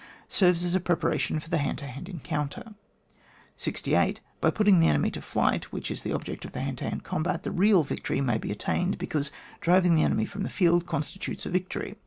Serves 0.29 0.63
as 0.65 0.73
a 0.73 0.79
preparation 0.79 1.39
for 1.39 1.51
the 1.51 1.59
hand 1.59 1.77
to 1.77 1.85
hand 1.85 2.07
encoimter. 2.07 2.73
68. 3.55 4.19
By 4.41 4.49
putting 4.49 4.79
the 4.79 4.87
enemy 4.87 5.11
to 5.11 5.21
flight, 5.21 5.71
which 5.71 5.91
is 5.91 6.01
the 6.01 6.11
object 6.11 6.43
of 6.43 6.53
the 6.53 6.61
hand 6.61 6.79
to 6.79 6.85
hand 6.85 7.03
combat, 7.03 7.43
the 7.43 7.51
real 7.51 7.83
victory 7.83 8.19
may 8.19 8.39
be 8.39 8.51
attained,' 8.51 8.97
because 8.97 9.31
driving 9.59 9.93
the 9.93 10.01
enemy 10.01 10.25
from 10.25 10.41
the 10.41 10.49
field 10.49 10.87
constitutes 10.87 11.45
a 11.45 11.51
victory. 11.51 11.97